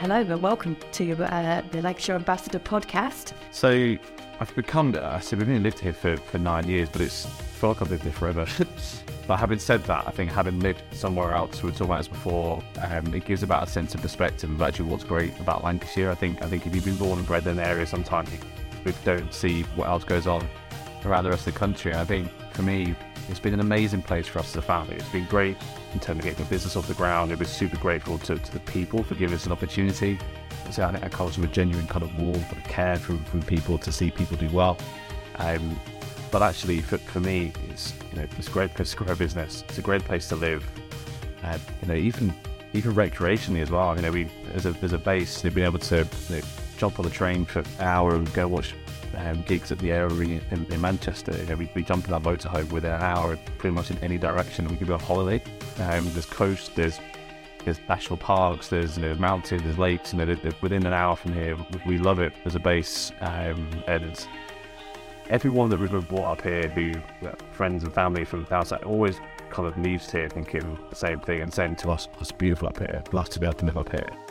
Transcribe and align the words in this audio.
hello 0.00 0.16
and 0.16 0.40
welcome 0.40 0.74
to 0.92 1.12
uh, 1.24 1.60
the 1.72 1.82
Lancashire 1.82 2.16
Ambassador 2.16 2.58
podcast. 2.58 3.34
So 3.50 3.98
I've 4.40 4.56
become, 4.56 4.96
I 4.98 5.20
said 5.20 5.38
we've 5.38 5.46
only 5.46 5.60
lived 5.60 5.78
here 5.78 5.92
for, 5.92 6.16
for 6.16 6.38
nine 6.38 6.66
years, 6.66 6.88
but 6.88 7.02
it's 7.02 7.26
I 7.26 7.28
feel 7.28 7.70
like 7.70 7.82
I've 7.82 7.90
lived 7.90 8.04
here 8.04 8.12
forever. 8.12 8.46
but 9.26 9.36
having 9.36 9.58
said 9.58 9.84
that, 9.84 10.08
I 10.08 10.10
think 10.10 10.30
having 10.30 10.58
lived 10.60 10.82
somewhere 10.92 11.34
else, 11.34 11.62
we 11.62 11.66
were 11.66 11.72
talking 11.72 11.88
about 11.88 11.98
this 11.98 12.08
before, 12.08 12.62
um, 12.80 13.12
it 13.12 13.26
gives 13.26 13.42
about 13.42 13.68
a 13.68 13.70
sense 13.70 13.94
of 13.94 14.00
perspective 14.00 14.50
of 14.50 14.62
actually 14.62 14.88
what's 14.88 15.04
great 15.04 15.38
about 15.38 15.64
Lancashire. 15.64 16.10
I 16.10 16.14
think 16.14 16.40
I 16.40 16.46
think 16.46 16.66
if 16.66 16.74
you've 16.74 16.86
been 16.86 16.96
born 16.96 17.18
and 17.18 17.28
bred 17.28 17.46
in 17.46 17.58
an 17.58 17.66
area, 17.66 17.84
sometimes 17.84 18.30
you 18.86 18.94
don't 19.04 19.34
see 19.34 19.64
what 19.76 19.86
else 19.86 20.04
goes 20.04 20.26
on 20.26 20.48
around 21.04 21.24
the 21.24 21.30
rest 21.30 21.46
of 21.46 21.52
the 21.52 21.58
country. 21.58 21.94
I 21.94 22.06
think 22.06 22.30
for 22.54 22.62
me, 22.62 22.94
it's 23.30 23.40
been 23.40 23.54
an 23.54 23.60
amazing 23.60 24.02
place 24.02 24.26
for 24.26 24.40
us 24.40 24.50
as 24.50 24.56
a 24.56 24.62
family. 24.62 24.96
It's 24.96 25.08
been 25.08 25.26
great 25.26 25.56
in 25.92 26.00
terms 26.00 26.18
of 26.18 26.24
getting 26.24 26.44
the 26.44 26.50
business 26.50 26.76
off 26.76 26.88
the 26.88 26.94
ground. 26.94 27.30
It 27.30 27.38
was 27.38 27.48
super 27.48 27.76
grateful 27.76 28.18
to, 28.18 28.36
to 28.36 28.52
the 28.52 28.60
people 28.60 29.02
for 29.02 29.14
giving 29.14 29.34
us 29.34 29.46
an 29.46 29.52
opportunity. 29.52 30.18
So 30.70 30.84
I 30.84 30.90
think 30.90 31.02
that 31.02 31.12
comes 31.12 31.34
from 31.36 31.44
a 31.44 31.48
genuine 31.48 31.86
kind 31.86 32.02
of 32.02 32.16
warmth 32.18 32.52
and 32.52 32.64
care 32.64 32.96
from, 32.96 33.24
from 33.24 33.42
people 33.42 33.78
to 33.78 33.92
see 33.92 34.10
people 34.10 34.36
do 34.36 34.48
well. 34.50 34.78
Um, 35.36 35.78
but 36.30 36.42
actually, 36.42 36.80
for, 36.80 36.98
for 36.98 37.20
me, 37.20 37.52
it's 37.68 37.92
you 38.10 38.18
know 38.18 38.26
it's 38.38 38.48
a 38.48 38.50
great 38.50 38.74
place 38.74 38.90
to 38.90 38.96
grow 38.96 39.12
a 39.12 39.16
business. 39.16 39.64
It's 39.68 39.78
a 39.78 39.82
great 39.82 40.04
place 40.04 40.28
to 40.28 40.36
live, 40.36 40.64
and 41.42 41.60
you 41.82 41.88
know 41.88 41.94
even 41.94 42.32
even 42.72 42.92
recreationally 42.94 43.62
as 43.62 43.70
well. 43.70 43.96
You 43.96 44.02
know, 44.02 44.12
we 44.12 44.28
as 44.54 44.66
a 44.66 44.76
as 44.82 44.92
a 44.92 44.98
base, 44.98 45.40
they've 45.40 45.54
been 45.54 45.64
able 45.64 45.80
to 45.80 46.06
you 46.28 46.36
know, 46.36 46.42
jump 46.80 46.98
on 46.98 47.04
the 47.04 47.10
train 47.10 47.44
for 47.44 47.58
an 47.58 47.66
hour 47.80 48.14
and 48.14 48.32
go 48.32 48.48
watch 48.48 48.74
um, 49.16 49.42
gigs 49.42 49.70
at 49.70 49.78
the 49.80 49.92
Arena 49.92 50.40
in, 50.50 50.64
in, 50.72 50.80
Manchester. 50.80 51.36
You 51.36 51.44
know, 51.44 51.56
we, 51.56 51.70
we 51.74 51.82
jump 51.82 52.08
in 52.08 52.14
our 52.14 52.20
motorhome 52.20 52.72
within 52.72 52.92
an 52.92 53.02
hour, 53.02 53.36
pretty 53.58 53.74
much 53.74 53.90
in 53.90 53.98
any 53.98 54.16
direction. 54.16 54.66
We 54.66 54.76
could 54.76 54.86
be 54.86 54.92
on 54.94 55.00
holiday. 55.00 55.42
Um, 55.78 56.10
there's 56.12 56.26
coast, 56.26 56.74
there's 56.74 56.98
there's 57.66 57.78
national 57.90 58.16
parks, 58.16 58.68
there's 58.68 58.96
you 58.96 59.04
know, 59.04 59.14
mountains, 59.16 59.62
there's 59.62 59.76
lakes, 59.76 60.14
and 60.14 60.20
you 60.26 60.34
know, 60.42 60.50
within 60.62 60.86
an 60.86 60.94
hour 60.94 61.14
from 61.14 61.34
here, 61.34 61.58
we 61.86 61.98
love 61.98 62.18
it 62.18 62.32
as 62.46 62.54
a 62.54 62.58
base. 62.58 63.12
Um, 63.20 63.68
and 63.86 64.26
everyone 65.28 65.68
that 65.68 65.78
we've 65.78 66.08
brought 66.08 66.38
up 66.38 66.42
here, 66.42 66.68
who 66.68 66.94
friends 67.52 67.84
and 67.84 67.92
family 67.92 68.24
from 68.24 68.46
outside, 68.50 68.82
always 68.84 69.20
kind 69.50 69.68
of 69.68 69.76
leaves 69.76 70.10
here 70.10 70.30
thinking 70.30 70.78
the 70.88 70.96
same 70.96 71.20
thing 71.20 71.42
and 71.42 71.52
saying 71.52 71.76
to 71.76 71.90
us, 71.90 72.08
"It's 72.18 72.32
beautiful 72.32 72.68
up 72.68 72.78
here. 72.78 73.02
Love 73.12 73.28
to 73.28 73.38
be 73.38 73.44
able 73.44 73.58
to 73.58 73.66
live 73.66 73.76
up 73.76 73.90
here." 73.90 74.29